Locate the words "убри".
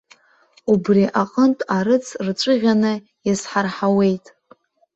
0.71-1.03